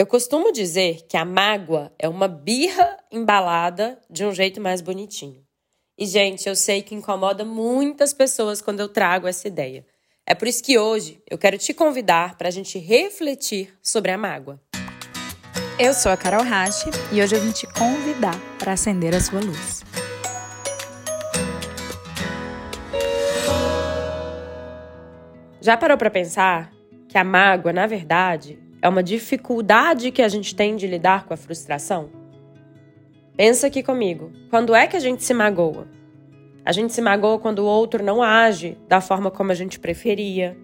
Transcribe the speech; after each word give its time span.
Eu 0.00 0.06
costumo 0.06 0.50
dizer 0.50 1.02
que 1.06 1.14
a 1.14 1.26
mágoa 1.26 1.92
é 1.98 2.08
uma 2.08 2.26
birra 2.26 2.96
embalada 3.12 4.00
de 4.08 4.24
um 4.24 4.32
jeito 4.32 4.58
mais 4.58 4.80
bonitinho. 4.80 5.44
E, 5.98 6.06
gente, 6.06 6.48
eu 6.48 6.56
sei 6.56 6.80
que 6.80 6.94
incomoda 6.94 7.44
muitas 7.44 8.14
pessoas 8.14 8.62
quando 8.62 8.80
eu 8.80 8.88
trago 8.88 9.28
essa 9.28 9.46
ideia. 9.46 9.84
É 10.26 10.34
por 10.34 10.48
isso 10.48 10.64
que 10.64 10.78
hoje 10.78 11.22
eu 11.30 11.36
quero 11.36 11.58
te 11.58 11.74
convidar 11.74 12.38
para 12.38 12.48
a 12.48 12.50
gente 12.50 12.78
refletir 12.78 13.78
sobre 13.82 14.10
a 14.10 14.16
mágoa. 14.16 14.58
Eu 15.78 15.92
sou 15.92 16.10
a 16.10 16.16
Carol 16.16 16.44
Rache 16.44 16.88
e 17.12 17.20
hoje 17.20 17.36
eu 17.36 17.42
vim 17.42 17.52
te 17.52 17.66
convidar 17.66 18.40
para 18.58 18.72
acender 18.72 19.14
a 19.14 19.20
sua 19.20 19.40
luz. 19.40 19.84
Já 25.60 25.76
parou 25.76 25.98
para 25.98 26.08
pensar 26.08 26.72
que 27.06 27.18
a 27.18 27.22
mágoa, 27.22 27.70
na 27.70 27.86
verdade, 27.86 28.69
é 28.82 28.88
uma 28.88 29.02
dificuldade 29.02 30.10
que 30.10 30.22
a 30.22 30.28
gente 30.28 30.54
tem 30.54 30.76
de 30.76 30.86
lidar 30.86 31.26
com 31.26 31.34
a 31.34 31.36
frustração? 31.36 32.10
Pensa 33.36 33.66
aqui 33.66 33.82
comigo. 33.82 34.32
Quando 34.48 34.74
é 34.74 34.86
que 34.86 34.96
a 34.96 35.00
gente 35.00 35.22
se 35.24 35.34
magoa? 35.34 35.86
A 36.64 36.72
gente 36.72 36.92
se 36.92 37.00
magoa 37.00 37.38
quando 37.38 37.60
o 37.60 37.66
outro 37.66 38.04
não 38.04 38.22
age 38.22 38.76
da 38.88 39.00
forma 39.00 39.30
como 39.30 39.50
a 39.50 39.54
gente 39.54 39.78
preferia. 39.78 40.56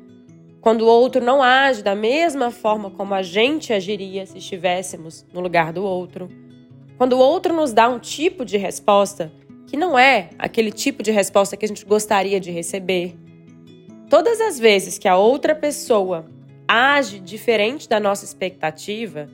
Quando 0.60 0.82
o 0.82 0.86
outro 0.86 1.24
não 1.24 1.42
age 1.42 1.82
da 1.82 1.94
mesma 1.94 2.50
forma 2.50 2.90
como 2.90 3.14
a 3.14 3.22
gente 3.22 3.72
agiria 3.72 4.26
se 4.26 4.38
estivéssemos 4.38 5.24
no 5.32 5.40
lugar 5.40 5.72
do 5.72 5.84
outro. 5.84 6.28
Quando 6.98 7.14
o 7.14 7.18
outro 7.18 7.54
nos 7.54 7.72
dá 7.72 7.88
um 7.88 7.98
tipo 7.98 8.44
de 8.44 8.56
resposta 8.56 9.32
que 9.66 9.76
não 9.76 9.98
é 9.98 10.30
aquele 10.38 10.70
tipo 10.70 11.02
de 11.02 11.10
resposta 11.10 11.56
que 11.56 11.64
a 11.64 11.68
gente 11.68 11.84
gostaria 11.84 12.38
de 12.38 12.50
receber. 12.50 13.16
Todas 14.08 14.40
as 14.40 14.58
vezes 14.58 14.98
que 14.98 15.08
a 15.08 15.16
outra 15.16 15.54
pessoa 15.54 16.26
age 16.68 17.20
diferente 17.20 17.88
da 17.88 18.00
nossa 18.00 18.24
expectativa, 18.24 19.28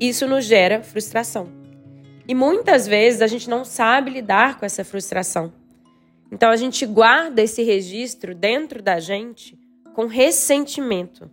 isso 0.00 0.26
nos 0.26 0.44
gera 0.44 0.82
frustração. 0.82 1.48
E 2.26 2.34
muitas 2.34 2.86
vezes 2.86 3.20
a 3.20 3.26
gente 3.26 3.48
não 3.48 3.64
sabe 3.64 4.10
lidar 4.10 4.58
com 4.58 4.64
essa 4.64 4.84
frustração. 4.84 5.52
Então 6.30 6.50
a 6.50 6.56
gente 6.56 6.86
guarda 6.86 7.42
esse 7.42 7.62
registro 7.62 8.34
dentro 8.34 8.82
da 8.82 8.98
gente 8.98 9.58
com 9.94 10.06
ressentimento. 10.06 11.30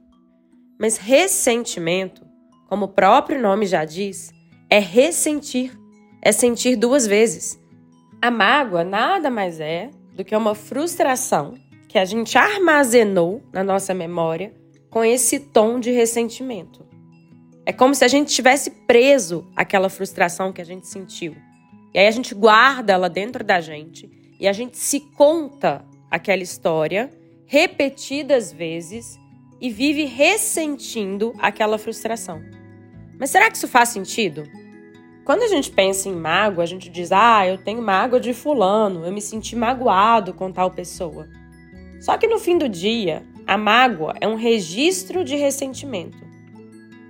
Mas 0.80 0.98
ressentimento, 0.98 2.26
como 2.68 2.86
o 2.86 2.90
próprio 2.90 3.42
nome 3.42 3.66
já 3.66 3.86
diz, 3.86 4.32
é 4.70 4.80
ressentir, 4.80 5.78
é 6.22 6.32
sentir 6.32 6.76
duas 6.76 7.08
vezes. 7.08 7.60
A 8.22 8.30
mágoa 8.30 8.84
nada 8.84 9.30
mais 9.30 9.60
é 9.60 9.90
do 10.14 10.26
que 10.26 10.36
uma 10.36 10.54
frustração 10.54 11.54
que 11.88 11.98
a 11.98 12.06
gente 12.06 12.38
armazenou 12.38 13.42
na 13.54 13.64
nossa 13.64 13.94
memória 13.94 14.54
com 14.90 15.04
esse 15.04 15.40
tom 15.40 15.80
de 15.80 15.92
ressentimento. 15.92 16.86
É 17.66 17.72
como 17.72 17.94
se 17.94 18.04
a 18.04 18.08
gente 18.08 18.34
tivesse 18.34 18.72
preso 18.72 19.48
aquela 19.56 19.90
frustração 19.90 20.52
que 20.52 20.62
a 20.62 20.66
gente 20.66 20.88
sentiu. 20.88 21.36
E 21.94 22.00
aí 22.00 22.08
a 22.08 22.12
gente 22.12 22.34
guarda 22.34 22.94
ela 22.94 23.10
dentro 23.10 23.44
da 23.44 23.62
gente 23.62 24.10
e 24.40 24.48
a 24.48 24.54
gente 24.54 24.78
se 24.78 25.00
conta 25.00 25.86
aquela 26.10 26.42
história 26.42 27.12
repetidas 27.46 28.52
vezes 28.52 29.20
e 29.62 29.70
vive 29.70 30.06
ressentindo 30.06 31.34
aquela 31.40 31.78
frustração. 31.78 32.42
Mas 33.20 33.30
será 33.30 33.50
que 33.52 33.58
isso 33.58 33.68
faz 33.68 33.90
sentido? 33.90 34.46
Quando 35.26 35.44
a 35.44 35.48
gente 35.48 35.70
pensa 35.70 36.08
em 36.08 36.16
mágoa, 36.16 36.64
a 36.64 36.68
gente 36.68 36.90
diz: 36.90 37.12
"Ah, 37.12 37.46
eu 37.46 37.58
tenho 37.58 37.82
mágoa 37.82 38.20
de 38.20 38.34
fulano, 38.34 39.06
eu 39.06 39.12
me 39.12 39.22
senti 39.22 39.56
magoado 39.56 40.34
com 40.34 40.52
tal 40.52 40.72
pessoa". 40.72 41.28
Só 42.00 42.18
que 42.18 42.28
no 42.28 42.40
fim 42.40 42.58
do 42.58 42.70
dia, 42.70 43.24
a 43.50 43.58
mágoa 43.58 44.14
é 44.22 44.28
um 44.28 44.36
registro 44.36 45.24
de 45.24 45.36
ressentimento. 45.36 46.20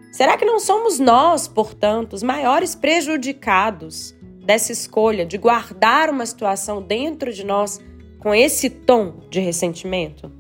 Será 0.10 0.38
que 0.38 0.46
não 0.46 0.58
somos 0.58 0.98
nós, 0.98 1.50
portanto, 1.50 2.14
os 2.14 2.24
maiores 2.24 2.76
prejudicados 2.76 4.16
dessa 4.46 4.72
escolha 4.72 5.26
de 5.26 5.38
guardar 5.38 6.10
uma 6.10 6.26
situação 6.26 6.82
dentro 6.82 7.34
de 7.34 7.46
nós 7.46 7.82
com 8.20 8.34
esse 8.34 8.70
tom 8.70 9.16
de 9.30 9.42
ressentimento? 9.42 10.32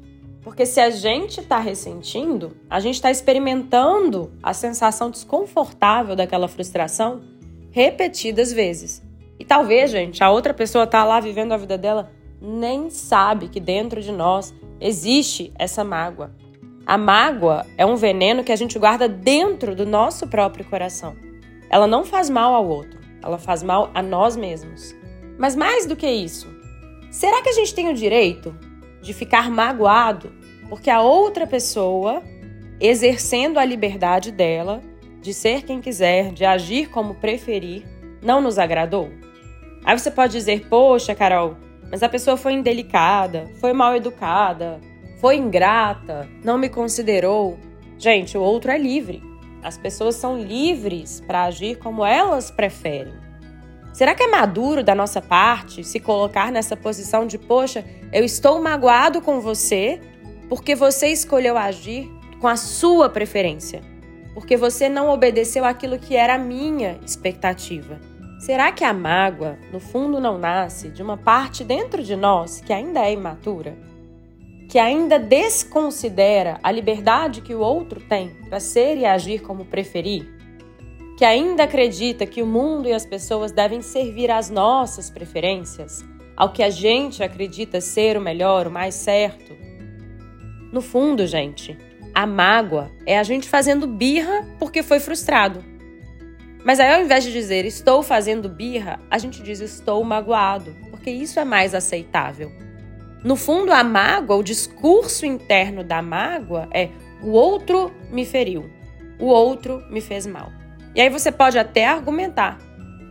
Porque 0.41 0.65
se 0.65 0.79
a 0.79 0.89
gente 0.89 1.41
está 1.41 1.59
ressentindo, 1.59 2.55
a 2.69 2.79
gente 2.79 2.95
está 2.95 3.11
experimentando 3.11 4.31
a 4.41 4.53
sensação 4.53 5.11
desconfortável 5.11 6.15
daquela 6.15 6.47
frustração 6.47 7.19
repetidas 7.71 8.53
vezes. 8.53 9.03
E 9.37 9.43
talvez, 9.43 9.91
gente, 9.91 10.23
a 10.23 10.31
outra 10.31 10.53
pessoa 10.53 10.85
está 10.85 11.03
lá 11.03 11.19
vivendo 11.19 11.51
a 11.51 11.57
vida 11.57 11.77
dela 11.77 12.09
nem 12.41 12.89
sabe 12.89 13.49
que 13.49 13.59
dentro 13.59 14.01
de 14.01 14.13
nós 14.13 14.53
existe 14.79 15.51
essa 15.57 15.83
mágoa. 15.83 16.31
A 16.85 16.97
mágoa 16.97 17.65
é 17.77 17.85
um 17.85 17.95
veneno 17.95 18.43
que 18.43 18.51
a 18.51 18.55
gente 18.55 18.79
guarda 18.79 19.07
dentro 19.07 19.75
do 19.75 19.85
nosso 19.85 20.27
próprio 20.27 20.65
coração. 20.65 21.15
Ela 21.69 21.85
não 21.85 22.03
faz 22.03 22.29
mal 22.29 22.53
ao 22.53 22.67
outro, 22.67 22.99
ela 23.21 23.37
faz 23.37 23.61
mal 23.61 23.91
a 23.93 24.01
nós 24.01 24.35
mesmos. 24.35 24.95
Mas 25.37 25.55
mais 25.55 25.85
do 25.85 25.95
que 25.95 26.09
isso, 26.09 26.47
será 27.11 27.41
que 27.41 27.49
a 27.49 27.53
gente 27.53 27.75
tem 27.75 27.89
o 27.89 27.93
direito 27.93 28.55
de 29.01 29.13
ficar 29.13 29.49
magoado 29.51 30.31
porque 30.67 30.89
a 30.89 31.01
outra 31.01 31.47
pessoa, 31.47 32.21
exercendo 32.79 33.57
a 33.57 33.65
liberdade 33.65 34.31
dela, 34.31 34.81
de 35.21 35.33
ser 35.33 35.63
quem 35.63 35.81
quiser, 35.81 36.31
de 36.31 36.45
agir 36.45 36.89
como 36.89 37.15
preferir, 37.15 37.83
não 38.21 38.41
nos 38.41 38.57
agradou? 38.57 39.09
Aí 39.83 39.97
você 39.97 40.11
pode 40.11 40.33
dizer, 40.33 40.67
poxa, 40.67 41.15
Carol, 41.15 41.55
mas 41.91 42.03
a 42.03 42.09
pessoa 42.09 42.37
foi 42.37 42.53
indelicada, 42.53 43.47
foi 43.59 43.73
mal 43.73 43.95
educada, 43.95 44.79
foi 45.19 45.35
ingrata, 45.35 46.27
não 46.43 46.57
me 46.57 46.69
considerou. 46.69 47.57
Gente, 47.97 48.37
o 48.37 48.41
outro 48.41 48.71
é 48.71 48.77
livre. 48.77 49.21
As 49.61 49.77
pessoas 49.77 50.15
são 50.15 50.39
livres 50.39 51.21
para 51.25 51.43
agir 51.43 51.77
como 51.77 52.05
elas 52.05 52.49
preferem. 52.49 53.13
Será 53.91 54.15
que 54.15 54.23
é 54.23 54.27
maduro 54.27 54.83
da 54.83 54.95
nossa 54.95 55.21
parte 55.21 55.83
se 55.83 55.99
colocar 55.99 56.51
nessa 56.51 56.77
posição 56.77 57.25
de, 57.25 57.37
poxa, 57.37 57.83
eu 58.13 58.23
estou 58.23 58.61
magoado 58.61 59.21
com 59.21 59.41
você 59.41 59.99
porque 60.47 60.75
você 60.75 61.07
escolheu 61.07 61.57
agir 61.57 62.09
com 62.39 62.47
a 62.47 62.55
sua 62.55 63.09
preferência? 63.09 63.81
Porque 64.33 64.55
você 64.55 64.87
não 64.87 65.09
obedeceu 65.09 65.65
aquilo 65.65 65.99
que 65.99 66.15
era 66.15 66.35
a 66.35 66.37
minha 66.37 66.97
expectativa? 67.05 67.99
Será 68.39 68.71
que 68.71 68.85
a 68.85 68.93
mágoa, 68.93 69.59
no 69.69 69.81
fundo, 69.81 70.17
não 70.17 70.37
nasce 70.37 70.87
de 70.87 71.03
uma 71.03 71.17
parte 71.17 71.61
dentro 71.61 72.01
de 72.01 72.15
nós 72.15 72.61
que 72.61 72.71
ainda 72.71 73.01
é 73.01 73.11
imatura? 73.11 73.77
Que 74.69 74.79
ainda 74.79 75.19
desconsidera 75.19 76.57
a 76.63 76.71
liberdade 76.71 77.41
que 77.41 77.53
o 77.53 77.59
outro 77.59 77.99
tem 77.99 78.29
para 78.47 78.61
ser 78.61 78.97
e 78.97 79.05
agir 79.05 79.41
como 79.41 79.65
preferir? 79.65 80.25
Que 81.17 81.25
ainda 81.25 81.63
acredita 81.63 82.25
que 82.25 82.41
o 82.41 82.47
mundo 82.47 82.87
e 82.87 82.93
as 82.93 83.05
pessoas 83.05 83.51
devem 83.51 83.81
servir 83.81 84.31
às 84.31 84.49
nossas 84.49 85.09
preferências, 85.09 86.01
ao 86.37 86.53
que 86.53 86.63
a 86.63 86.69
gente 86.69 87.21
acredita 87.21 87.81
ser 87.81 88.15
o 88.15 88.21
melhor, 88.21 88.67
o 88.67 88.71
mais 88.71 88.95
certo? 88.95 89.53
No 90.71 90.79
fundo, 90.81 91.27
gente, 91.27 91.77
a 92.15 92.25
mágoa 92.25 92.89
é 93.05 93.19
a 93.19 93.23
gente 93.23 93.49
fazendo 93.49 93.85
birra 93.85 94.47
porque 94.57 94.81
foi 94.81 95.01
frustrado 95.01 95.68
mas 96.63 96.79
aí, 96.79 96.93
ao 96.93 97.01
invés 97.01 97.23
de 97.23 97.31
dizer 97.31 97.65
estou 97.65 98.03
fazendo 98.03 98.49
birra, 98.49 98.99
a 99.09 99.17
gente 99.17 99.41
diz 99.41 99.59
estou 99.61 100.03
magoado, 100.03 100.75
porque 100.89 101.09
isso 101.09 101.39
é 101.39 101.45
mais 101.45 101.73
aceitável. 101.73 102.51
No 103.23 103.35
fundo, 103.35 103.71
a 103.71 103.83
mágoa, 103.83 104.37
o 104.37 104.43
discurso 104.43 105.25
interno 105.25 105.83
da 105.83 106.01
mágoa 106.01 106.67
é 106.73 106.89
o 107.21 107.31
outro 107.31 107.91
me 108.11 108.25
feriu, 108.25 108.69
o 109.19 109.25
outro 109.25 109.83
me 109.89 110.01
fez 110.01 110.25
mal. 110.25 110.51
E 110.95 111.01
aí 111.01 111.09
você 111.09 111.31
pode 111.31 111.57
até 111.57 111.85
argumentar: 111.85 112.57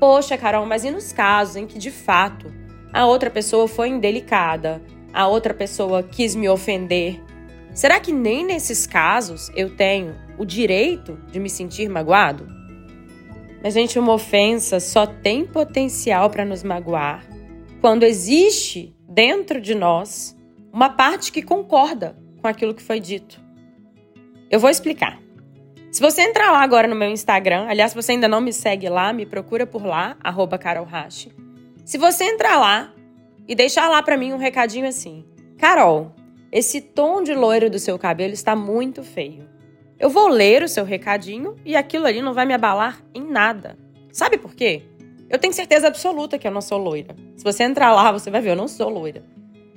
poxa, 0.00 0.36
Carol, 0.36 0.66
mas 0.66 0.84
e 0.84 0.91
nos 0.91 1.12
casos 1.12 1.56
em 1.56 1.66
que 1.66 1.78
de 1.78 1.91
fato 1.91 2.53
a 2.92 3.06
outra 3.06 3.30
pessoa 3.30 3.69
foi 3.69 3.88
indelicada, 3.88 4.82
a 5.12 5.26
outra 5.26 5.53
pessoa 5.53 6.03
quis 6.03 6.34
me 6.34 6.48
ofender? 6.48 7.22
Será 7.75 8.00
que 8.00 8.12
nem 8.12 8.44
nesses 8.44 8.86
casos 8.86 9.50
eu 9.54 9.76
tenho 9.76 10.16
o 10.38 10.44
direito 10.44 11.19
de 11.30 11.38
me 11.38 11.50
sentir 11.50 11.88
magoado? 11.88 12.58
Mas, 13.63 13.75
gente, 13.75 13.99
uma 13.99 14.13
ofensa 14.13 14.78
só 14.81 15.07
tem 15.07 15.45
potencial 15.45 16.31
para 16.31 16.45
nos 16.45 16.63
magoar 16.63 17.27
quando 17.81 18.05
existe 18.05 18.95
dentro 19.09 19.60
de 19.60 19.75
nós 19.75 20.37
uma 20.72 20.91
parte 20.91 21.33
que 21.33 21.43
concorda 21.43 22.16
com 22.41 22.47
aquilo 22.47 22.75
que 22.75 22.83
foi 22.83 23.01
dito. 23.01 23.41
Eu 24.51 24.60
vou 24.60 24.71
explicar. 24.71 25.21
Se 25.91 26.01
você 26.01 26.22
entrar 26.22 26.53
lá 26.53 26.63
agora 26.63 26.87
no 26.87 26.95
meu 26.95 27.10
Instagram, 27.10 27.66
aliás, 27.69 27.93
se 27.93 27.97
você 27.97 28.13
ainda 28.13 28.28
não 28.28 28.41
me 28.41 28.53
segue 28.53 28.89
lá, 28.89 29.13
me 29.13 29.25
procura 29.25 29.66
por 29.66 29.84
lá, 29.84 30.16
arroba 30.22 30.59
Se 31.84 31.99
você 31.99 32.25
entrar 32.25 32.59
lá 32.59 32.93
e 33.47 33.54
deixar 33.54 33.89
lá 33.89 34.03
para 34.03 34.16
mim 34.16 34.33
um 34.33 34.39
recadinho 34.39 34.87
assim: 34.87 35.25
Carol, 35.57 36.15
esse 36.53 36.81
tom 36.81 37.22
de 37.22 37.34
loiro 37.34 37.71
do 37.71 37.78
seu 37.78 37.99
cabelo 37.99 38.33
está 38.33 38.54
muito 38.54 39.03
feio. 39.03 39.49
Eu 39.98 40.09
vou 40.09 40.28
ler 40.28 40.62
o 40.62 40.68
seu 40.68 40.84
recadinho 40.84 41.56
e 41.65 41.74
aquilo 41.74 42.06
ali 42.06 42.22
não 42.22 42.33
vai 42.33 42.47
me 42.47 42.54
abalar 42.54 43.03
em 43.12 43.22
nada. 43.22 43.77
Sabe 44.12 44.39
por 44.39 44.54
quê? 44.54 44.83
Eu 45.28 45.39
tenho 45.39 45.53
certeza 45.53 45.89
absoluta 45.89 46.39
que 46.39 46.47
eu 46.47 46.53
não 46.53 46.60
sou 46.60 46.78
loira. 46.78 47.16
Se 47.36 47.42
você 47.42 47.65
entrar 47.65 47.92
lá, 47.92 48.12
você 48.12 48.30
vai 48.30 48.41
ver, 48.41 48.50
eu 48.50 48.56
não 48.56 48.68
sou 48.68 48.89
loira. 48.89 49.24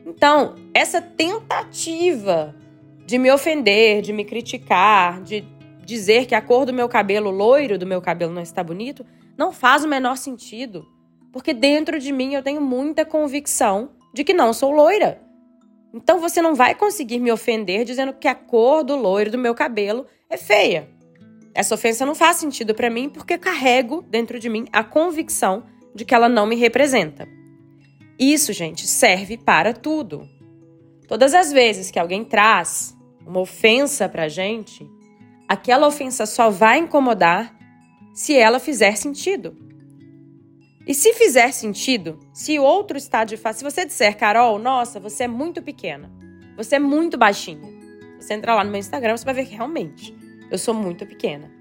Então, 0.06 0.56
essa 0.74 1.02
tentativa 1.02 2.56
de 3.06 3.18
me 3.18 3.32
ofender, 3.32 4.02
de 4.02 4.14
me 4.14 4.24
criticar, 4.24 5.22
de 5.22 5.44
dizer 5.84 6.28
que 6.28 6.36
a 6.36 6.42
cor 6.42 6.66
do 6.66 6.74
meu 6.74 6.88
cabelo 6.88 7.32
loiro 7.32 7.78
do 7.78 7.86
meu 7.86 8.02
cabelo 8.02 8.32
não 8.32 8.42
está 8.42 8.64
bonito 8.64 9.06
não 9.38 9.52
faz 9.52 9.84
o 9.84 9.88
menor 9.88 10.18
sentido. 10.18 10.88
Porque 11.32 11.54
dentro 11.54 12.00
de 12.00 12.12
mim 12.12 12.36
eu 12.36 12.44
tenho 12.44 12.62
muita 12.62 13.04
convicção 13.04 13.90
de 14.14 14.24
que 14.24 14.34
não 14.34 14.54
sou 14.54 14.72
loira. 14.72 15.20
Então 15.94 16.20
você 16.20 16.42
não 16.42 16.56
vai 16.56 16.74
conseguir 16.74 17.20
me 17.20 17.32
ofender 17.32 17.84
dizendo 17.84 18.14
que 18.14 18.28
a 18.28 18.36
cor 18.36 18.84
do 18.84 18.96
loiro 18.96 19.32
do 19.32 19.38
meu 19.38 19.54
cabelo 19.54 20.06
é 20.30 20.38
feia. 20.38 20.90
Essa 21.54 21.76
ofensa 21.76 22.06
não 22.06 22.16
faz 22.16 22.38
sentido 22.38 22.74
para 22.74 22.90
mim 22.90 23.10
porque 23.10 23.38
carrego 23.38 24.02
dentro 24.02 24.40
de 24.40 24.50
mim 24.50 24.66
a 24.72 24.84
convicção 24.84 25.64
de 25.94 26.06
que 26.06 26.16
ela 26.16 26.30
não 26.30 26.46
me 26.46 26.56
representa. 26.56 27.28
Isso, 28.18 28.54
gente, 28.54 28.88
serve 28.88 29.38
para 29.38 29.74
tudo. 29.74 30.30
Todas 31.08 31.34
as 31.34 31.52
vezes 31.52 31.92
que 31.92 32.00
alguém 32.00 32.24
traz 32.24 32.96
uma 33.26 33.40
ofensa 33.40 34.08
pra 34.08 34.30
gente, 34.30 34.90
aquela 35.48 35.88
ofensa 35.88 36.26
só 36.26 36.50
vai 36.50 36.80
incomodar 36.80 37.54
se 38.14 38.38
ela 38.38 38.60
fizer 38.60 38.96
sentido. 38.96 39.71
E 40.86 40.94
se 40.94 41.14
fizer 41.14 41.52
sentido, 41.54 42.20
se 42.34 42.58
o 42.58 42.64
outro 42.64 42.98
está 42.98 43.24
de 43.24 43.38
fato, 43.38 43.58
se 43.58 43.64
você 43.64 43.86
disser, 43.86 44.18
Carol, 44.18 44.58
nossa, 44.58 45.00
você 45.00 45.24
é 45.24 45.28
muito 45.28 45.62
pequena, 45.62 46.12
você 46.58 46.76
é 46.76 46.80
muito 46.80 47.18
baixinha. 47.18 47.70
Você 48.20 48.34
entrar 48.34 48.56
lá 48.56 48.64
no 48.64 48.72
meu 48.72 48.80
Instagram, 48.80 49.18
você 49.18 49.26
vai 49.26 49.34
ver 49.34 49.46
que 49.46 49.56
realmente 49.56 50.16
eu 50.50 50.58
sou 50.58 50.74
muito 50.74 51.06
pequena. 51.06 51.52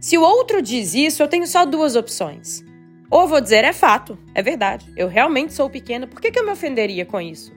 Se 0.00 0.18
o 0.18 0.22
outro 0.22 0.60
diz 0.60 0.94
isso, 0.94 1.22
eu 1.22 1.28
tenho 1.28 1.46
só 1.46 1.64
duas 1.64 1.96
opções. 1.96 2.64
Ou 3.10 3.26
vou 3.26 3.40
dizer, 3.40 3.64
é 3.64 3.72
fato, 3.72 4.18
é 4.34 4.42
verdade, 4.42 4.92
eu 4.96 5.08
realmente 5.08 5.52
sou 5.52 5.70
pequena, 5.70 6.06
por 6.06 6.20
que, 6.20 6.30
que 6.30 6.38
eu 6.38 6.44
me 6.44 6.50
ofenderia 6.50 7.06
com 7.06 7.20
isso? 7.20 7.52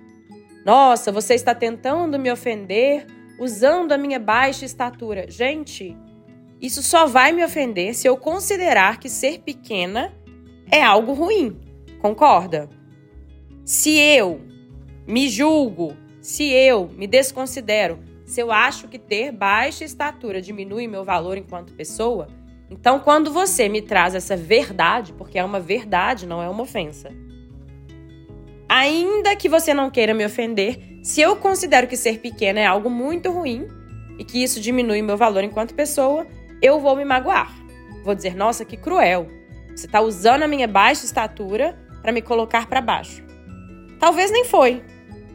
Nossa, 0.64 1.12
você 1.12 1.34
está 1.34 1.56
tentando 1.56 2.20
me 2.20 2.32
ofender 2.32 3.08
usando 3.40 3.94
a 3.94 3.98
minha 3.98 4.20
baixa 4.20 4.66
estatura. 4.66 5.26
Gente, 5.30 5.98
isso 6.62 6.84
só 6.84 7.08
vai 7.08 7.32
me 7.32 7.44
ofender 7.44 7.96
se 7.96 8.08
eu 8.08 8.18
considerar 8.18 9.00
que 9.00 9.10
ser 9.10 9.40
pequena 9.40 10.14
é 10.72 10.84
algo 10.84 11.14
ruim. 11.14 11.58
Concorda? 12.02 12.70
Se 13.66 13.98
eu 13.98 14.42
me 15.08 15.30
julgo, 15.30 15.96
se 16.22 16.52
eu 16.52 16.90
me 16.96 17.08
desconsidero, 17.08 18.00
se 18.26 18.40
eu 18.42 18.52
acho 18.52 18.88
que 18.88 19.00
ter 19.00 19.32
baixa 19.32 19.84
estatura 19.84 20.42
diminui 20.42 20.88
meu 20.88 21.04
valor 21.04 21.38
enquanto 21.38 21.74
pessoa, 21.74 22.28
então 22.70 23.00
quando 23.00 23.32
você 23.32 23.68
me 23.68 23.82
traz 23.82 24.14
essa 24.14 24.38
verdade, 24.38 25.14
porque 25.14 25.40
é 25.40 25.44
uma 25.44 25.60
verdade, 25.60 26.28
não 26.28 26.42
é 26.42 26.48
uma 26.48 26.64
ofensa. 26.64 27.12
Ainda 28.68 29.36
que 29.36 29.50
você 29.50 29.74
não 29.74 29.90
queira 29.90 30.14
me 30.14 30.24
ofender, 30.24 31.00
se 31.04 31.22
eu 31.22 31.36
considero 31.36 31.88
que 31.88 31.98
ser 31.98 32.20
pequena 32.20 32.60
é 32.60 32.66
algo 32.68 32.90
muito 32.90 33.32
ruim 33.32 33.68
e 34.20 34.24
que 34.24 34.44
isso 34.44 34.62
diminui 34.62 35.02
meu 35.02 35.18
valor 35.18 35.44
enquanto 35.44 35.74
pessoa, 35.74 36.28
eu 36.62 36.80
vou 36.80 36.96
me 36.96 37.04
magoar. 37.04 37.52
Vou 38.04 38.14
dizer, 38.14 38.36
nossa, 38.36 38.64
que 38.64 38.78
cruel. 38.78 39.28
Você 39.80 39.86
está 39.86 40.02
usando 40.02 40.44
a 40.44 40.48
minha 40.48 40.68
baixa 40.68 41.06
estatura 41.06 41.74
para 42.02 42.12
me 42.12 42.22
colocar 42.22 42.68
para 42.68 42.82
baixo. 42.82 43.24
Talvez 43.98 44.30
nem 44.30 44.44
foi, 44.44 44.84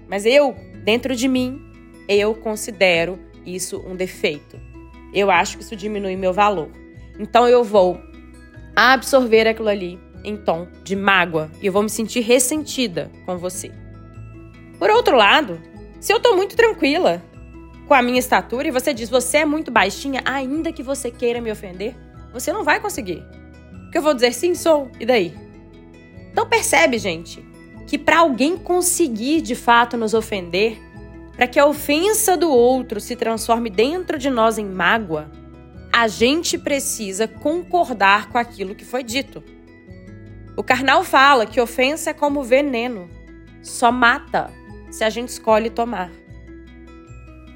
mas 0.07 0.27
eu, 0.27 0.55
dentro 0.85 1.17
de 1.17 1.27
mim, 1.27 1.63
eu 2.07 2.35
considero 2.35 3.19
isso 3.47 3.83
um 3.87 3.97
defeito. 3.97 4.61
Eu 5.15 5.31
acho 5.31 5.57
que 5.57 5.63
isso 5.63 5.75
diminui 5.75 6.15
meu 6.15 6.31
valor. 6.31 6.69
Então 7.19 7.49
eu 7.49 7.65
vou 7.65 7.99
absorver 8.77 9.49
aquilo 9.49 9.71
ali 9.71 9.99
em 10.23 10.37
tom 10.37 10.69
de 10.83 10.95
mágoa 10.95 11.51
e 11.63 11.67
eu 11.67 11.73
vou 11.73 11.83
me 11.83 11.89
sentir 11.89 12.21
ressentida 12.21 13.11
com 13.25 13.39
você. 13.39 13.73
Por 14.79 14.91
outro 14.91 15.17
lado, 15.17 15.59
se 15.99 16.13
eu 16.13 16.21
tô 16.21 16.37
muito 16.37 16.55
tranquila 16.55 17.23
com 17.89 17.95
a 17.95 18.03
minha 18.03 18.19
estatura 18.19 18.69
e 18.69 18.71
você 18.71 18.93
diz 18.93 19.09
você 19.09 19.39
é 19.39 19.45
muito 19.47 19.71
baixinha, 19.71 20.21
ainda 20.23 20.71
que 20.71 20.83
você 20.83 21.11
queira 21.11 21.41
me 21.41 21.51
ofender, 21.51 21.97
você 22.31 22.53
não 22.53 22.63
vai 22.63 22.79
conseguir. 22.79 23.25
Que 23.95 23.99
eu 23.99 24.03
vou 24.03 24.13
dizer 24.13 24.35
sim, 24.35 24.57
sou, 24.57 24.91
e 24.99 25.07
daí? 25.07 25.33
Então 26.33 26.49
percebe, 26.49 26.99
gente, 26.99 27.47
que 27.87 27.97
para 27.97 28.19
alguém 28.19 28.57
conseguir 28.57 29.41
de 29.41 29.55
fato 29.55 29.97
nos 29.97 30.15
ofender, 30.15 30.83
para 31.37 31.47
que 31.47 31.61
a 31.61 31.65
ofensa 31.65 32.37
do 32.37 32.51
outro 32.51 33.01
se 33.01 33.15
transforme 33.15 33.71
dentro 33.71 34.19
de 34.19 34.29
nós 34.31 34.59
em 34.59 34.67
mágoa, 34.67 35.31
a 35.93 36.09
gente 36.09 36.59
precisa 36.59 37.29
concordar 37.29 38.31
com 38.31 38.37
aquilo 38.37 38.75
que 38.75 38.85
foi 38.85 39.05
dito. 39.05 39.45
O 40.57 40.63
carnal 40.65 41.05
fala 41.05 41.47
que 41.47 41.61
ofensa 41.61 42.11
é 42.11 42.13
como 42.13 42.43
veneno, 42.43 43.09
só 43.63 43.93
mata 43.93 44.51
se 44.91 45.05
a 45.05 45.09
gente 45.09 45.29
escolhe 45.29 45.71
tomar. 45.71 46.11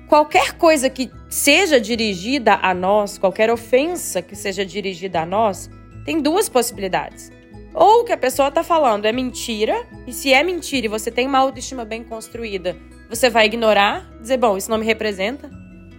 Qualquer 0.06 0.52
coisa 0.52 0.88
que 0.88 1.11
seja 1.29 1.81
dirigida 1.81 2.61
a 2.62 2.73
nós, 2.73 3.19
qualquer 3.19 3.50
ofensa 3.50 4.23
que 4.23 4.37
seja 4.37 4.64
dirigida 4.64 5.23
a 5.23 5.26
nós, 5.26 5.69
tem 6.09 6.23
duas 6.23 6.49
possibilidades. 6.49 7.31
Ou 7.75 8.01
o 8.01 8.05
que 8.05 8.13
a 8.15 8.17
pessoa 8.17 8.49
está 8.49 8.65
falando 8.65 9.05
é 9.05 9.13
mentira, 9.13 9.87
e 10.07 10.13
se 10.15 10.33
é 10.33 10.43
mentira 10.43 10.87
e 10.87 10.89
você 10.89 11.11
tem 11.11 11.27
uma 11.27 11.39
autoestima 11.39 11.85
bem 11.85 12.03
construída, 12.03 12.75
você 13.11 13.29
vai 13.29 13.45
ignorar, 13.45 14.11
dizer, 14.19 14.39
bom, 14.39 14.57
isso 14.57 14.71
não 14.71 14.79
me 14.79 14.87
representa, 14.87 15.51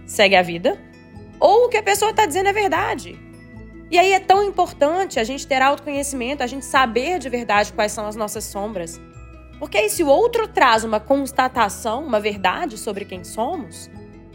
segue 0.04 0.34
a 0.34 0.42
vida. 0.42 0.76
Ou 1.38 1.66
o 1.66 1.68
que 1.68 1.76
a 1.76 1.82
pessoa 1.82 2.10
está 2.10 2.26
dizendo 2.26 2.48
é 2.48 2.52
verdade. 2.52 3.16
E 3.88 3.96
aí 3.96 4.12
é 4.12 4.18
tão 4.18 4.42
importante 4.42 5.20
a 5.20 5.22
gente 5.22 5.46
ter 5.46 5.62
autoconhecimento, 5.62 6.42
a 6.42 6.48
gente 6.48 6.64
saber 6.64 7.20
de 7.20 7.28
verdade 7.28 7.72
quais 7.72 7.92
são 7.92 8.04
as 8.04 8.16
nossas 8.16 8.42
sombras. 8.42 9.00
Porque 9.60 9.78
aí, 9.78 9.88
se 9.88 10.02
o 10.02 10.08
outro 10.08 10.48
traz 10.48 10.82
uma 10.82 10.98
constatação, 10.98 12.04
uma 12.04 12.18
verdade 12.18 12.76
sobre 12.76 13.04
quem 13.04 13.22
somos, 13.22 13.88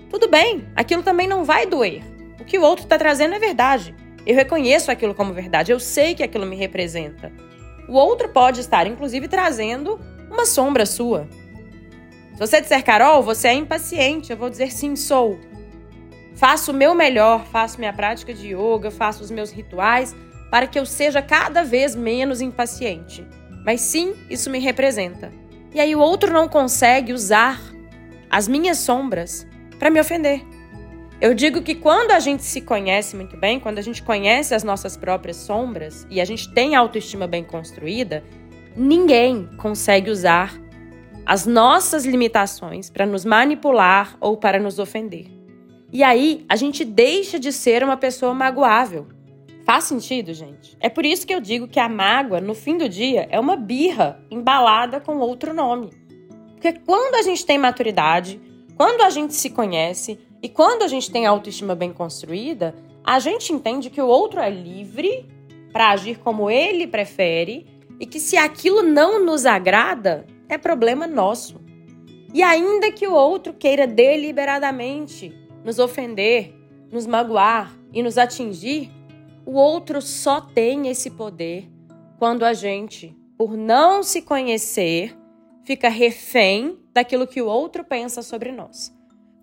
tudo 0.09 0.29
bem, 0.29 0.69
aquilo 0.73 1.03
também 1.03 1.27
não 1.27 1.43
vai 1.43 1.65
doer. 1.65 2.01
O 2.39 2.45
que 2.45 2.57
o 2.57 2.61
outro 2.61 2.85
está 2.85 2.97
trazendo 2.97 3.35
é 3.35 3.39
verdade. 3.39 3.93
Eu 4.25 4.35
reconheço 4.35 4.91
aquilo 4.91 5.13
como 5.13 5.33
verdade, 5.33 5.71
eu 5.71 5.79
sei 5.79 6.15
que 6.15 6.23
aquilo 6.23 6.45
me 6.45 6.55
representa. 6.55 7.31
O 7.87 7.93
outro 7.93 8.29
pode 8.29 8.59
estar, 8.59 8.87
inclusive, 8.87 9.27
trazendo 9.27 9.99
uma 10.29 10.45
sombra 10.45 10.85
sua. 10.85 11.27
Se 12.33 12.39
você 12.39 12.59
disser, 12.59 12.83
Carol, 12.83 13.21
você 13.21 13.49
é 13.49 13.53
impaciente, 13.53 14.31
eu 14.31 14.37
vou 14.37 14.49
dizer 14.49 14.71
sim, 14.71 14.95
sou. 14.95 15.39
Faço 16.35 16.71
o 16.71 16.73
meu 16.73 16.93
melhor, 16.93 17.45
faço 17.45 17.79
minha 17.79 17.93
prática 17.93 18.33
de 18.33 18.53
yoga, 18.53 18.91
faço 18.91 19.23
os 19.23 19.31
meus 19.31 19.51
rituais 19.51 20.15
para 20.51 20.67
que 20.67 20.77
eu 20.77 20.85
seja 20.85 21.21
cada 21.21 21.63
vez 21.63 21.95
menos 21.95 22.41
impaciente. 22.41 23.25
Mas 23.65 23.81
sim, 23.81 24.13
isso 24.29 24.49
me 24.49 24.59
representa. 24.59 25.31
E 25.73 25.79
aí 25.79 25.95
o 25.95 25.99
outro 25.99 26.33
não 26.33 26.47
consegue 26.47 27.13
usar 27.13 27.61
as 28.29 28.47
minhas 28.47 28.79
sombras 28.79 29.47
para 29.79 29.89
me 29.89 29.99
ofender. 29.99 30.41
Eu 31.21 31.33
digo 31.33 31.61
que 31.61 31.73
quando 31.73 32.11
a 32.11 32.19
gente 32.19 32.43
se 32.43 32.59
conhece 32.59 33.15
muito 33.15 33.37
bem, 33.37 33.57
quando 33.57 33.79
a 33.79 33.81
gente 33.81 34.03
conhece 34.03 34.53
as 34.53 34.63
nossas 34.63 34.97
próprias 34.97 35.37
sombras 35.37 36.05
e 36.09 36.19
a 36.19 36.25
gente 36.25 36.53
tem 36.53 36.75
autoestima 36.75 37.25
bem 37.25 37.43
construída, 37.43 38.21
ninguém 38.75 39.49
consegue 39.57 40.11
usar 40.11 40.53
as 41.25 41.45
nossas 41.45 42.05
limitações 42.05 42.89
para 42.89 43.05
nos 43.05 43.23
manipular 43.23 44.17
ou 44.19 44.35
para 44.35 44.59
nos 44.59 44.77
ofender. 44.77 45.27
E 45.91 46.03
aí 46.03 46.45
a 46.49 46.57
gente 46.57 46.83
deixa 46.83 47.39
de 47.39 47.53
ser 47.53 47.81
uma 47.81 47.95
pessoa 47.95 48.33
magoável. 48.33 49.07
Faz 49.65 49.85
sentido, 49.85 50.33
gente? 50.33 50.75
É 50.81 50.89
por 50.89 51.05
isso 51.05 51.25
que 51.25 51.33
eu 51.33 51.39
digo 51.39 51.67
que 51.67 51.79
a 51.79 51.87
mágoa, 51.87 52.41
no 52.41 52.53
fim 52.53 52.77
do 52.77 52.89
dia, 52.89 53.25
é 53.31 53.39
uma 53.39 53.55
birra 53.55 54.19
embalada 54.29 54.99
com 54.99 55.17
outro 55.17 55.53
nome. 55.53 55.91
Porque 56.51 56.73
quando 56.73 57.15
a 57.15 57.21
gente 57.21 57.45
tem 57.45 57.57
maturidade, 57.57 58.39
quando 58.75 59.01
a 59.01 59.09
gente 59.09 59.33
se 59.33 59.49
conhece, 59.49 60.19
e 60.45 60.47
quando 60.47 60.83
a 60.83 60.87
gente 60.87 61.09
tem 61.09 61.25
a 61.25 61.31
autoestima 61.31 61.73
bem 61.73 61.91
construída, 61.91 62.75
a 63.03 63.17
gente 63.17 63.51
entende 63.51 63.89
que 63.89 63.99
o 63.99 64.05
outro 64.05 64.39
é 64.39 64.47
livre 64.47 65.25
para 65.73 65.89
agir 65.89 66.19
como 66.19 66.51
ele 66.51 66.85
prefere 66.85 67.65
e 67.99 68.05
que 68.05 68.19
se 68.19 68.37
aquilo 68.37 68.83
não 68.83 69.25
nos 69.25 69.47
agrada, 69.47 70.23
é 70.47 70.55
problema 70.55 71.07
nosso. 71.07 71.59
E 72.31 72.43
ainda 72.43 72.91
que 72.91 73.07
o 73.07 73.13
outro 73.15 73.55
queira 73.55 73.87
deliberadamente 73.87 75.35
nos 75.63 75.79
ofender, 75.79 76.53
nos 76.91 77.07
magoar 77.07 77.75
e 77.91 78.03
nos 78.03 78.15
atingir, 78.15 78.91
o 79.47 79.53
outro 79.53 79.99
só 79.99 80.39
tem 80.39 80.89
esse 80.89 81.09
poder 81.09 81.67
quando 82.19 82.45
a 82.45 82.53
gente, 82.53 83.17
por 83.35 83.57
não 83.57 84.03
se 84.03 84.21
conhecer, 84.21 85.17
fica 85.63 85.89
refém 85.89 86.77
daquilo 86.93 87.25
que 87.25 87.41
o 87.41 87.47
outro 87.47 87.83
pensa 87.83 88.21
sobre 88.21 88.51
nós. 88.51 88.93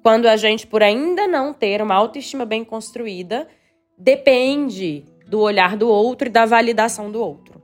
Quando 0.03 0.27
a 0.27 0.37
gente, 0.37 0.67
por 0.67 0.83
ainda 0.83 1.29
não 1.29 1.53
ter 1.53 1.81
uma 1.81 1.95
autoestima 1.95 2.45
bem 2.45 2.65
construída, 2.65 3.49
depende 3.97 5.07
do 5.29 5.41
olhar 5.41 5.77
do 5.77 5.89
outro 5.89 6.29
e 6.29 6.31
da 6.31 6.45
validação 6.45 7.11
do 7.11 7.23
outro. 7.23 7.63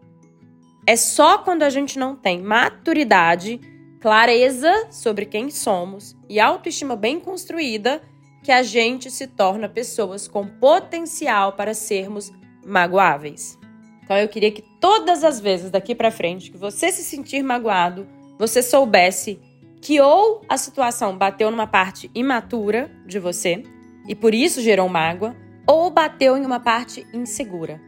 É 0.87 0.97
só 0.97 1.39
quando 1.39 1.65
a 1.65 1.71
gente 1.71 1.99
não 1.99 2.17
tem 2.17 2.41
maturidade, 2.41 3.61
clareza 4.01 4.73
sobre 4.91 5.27
quem 5.27 5.51
somos 5.51 6.17
e 6.29 6.39
autoestima 6.39 6.97
bem 6.97 7.19
construída 7.19 8.01
que 8.43 8.53
a 8.53 8.63
gente 8.63 9.11
se 9.11 9.27
torna 9.27 9.69
pessoas 9.69 10.29
com 10.29 10.47
potencial 10.47 11.53
para 11.53 11.75
sermos 11.75 12.33
magoáveis. 12.65 13.59
Então 14.03 14.17
eu 14.17 14.29
queria 14.29 14.51
que 14.51 14.63
todas 14.81 15.25
as 15.25 15.41
vezes 15.41 15.71
daqui 15.71 15.95
para 15.95 16.11
frente 16.11 16.51
que 16.51 16.57
você 16.57 16.91
se 16.91 17.05
sentir 17.05 17.43
magoado, 17.43 18.07
você 18.39 18.63
soubesse 18.63 19.39
que 19.81 20.01
ou 20.01 20.43
a 20.49 20.57
situação 20.57 21.17
bateu 21.17 21.51
numa 21.51 21.67
parte 21.67 22.11
imatura 22.15 22.91
de 23.07 23.19
você, 23.19 23.63
e 24.07 24.15
por 24.15 24.35
isso 24.35 24.61
gerou 24.61 24.89
mágoa, 24.89 25.37
ou 25.67 25.91
bateu 25.91 26.37
em 26.37 26.45
uma 26.45 26.61
parte 26.61 27.07
insegura. 27.13 27.81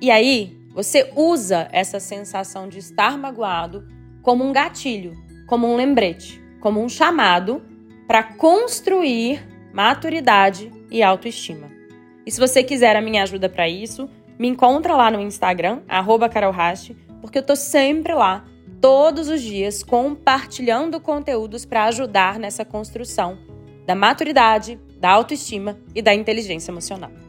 E 0.00 0.10
aí, 0.10 0.58
você 0.74 1.10
usa 1.14 1.68
essa 1.70 2.00
sensação 2.00 2.68
de 2.68 2.78
estar 2.78 3.16
magoado 3.16 3.86
como 4.22 4.42
um 4.44 4.52
gatilho, 4.52 5.14
como 5.46 5.66
um 5.66 5.76
lembrete, 5.76 6.42
como 6.60 6.82
um 6.82 6.88
chamado 6.88 7.62
para 8.08 8.22
construir 8.22 9.46
maturidade 9.72 10.72
e 10.90 11.02
autoestima. 11.02 11.70
E 12.26 12.30
se 12.30 12.40
você 12.40 12.62
quiser 12.62 12.96
a 12.96 13.00
minha 13.00 13.22
ajuda 13.22 13.48
para 13.48 13.68
isso, 13.68 14.08
me 14.38 14.48
encontra 14.48 14.96
lá 14.96 15.10
no 15.10 15.20
Instagram, 15.20 15.82
carolraste, 16.32 16.96
porque 17.20 17.38
eu 17.38 17.42
tô 17.42 17.54
sempre 17.54 18.12
lá, 18.14 18.44
todos 18.84 19.30
os 19.30 19.40
dias, 19.40 19.82
compartilhando 19.82 21.00
conteúdos 21.00 21.64
para 21.64 21.84
ajudar 21.84 22.38
nessa 22.38 22.66
construção 22.66 23.38
da 23.86 23.94
maturidade, 23.94 24.78
da 25.00 25.08
autoestima 25.08 25.78
e 25.94 26.02
da 26.02 26.14
inteligência 26.14 26.70
emocional. 26.70 27.23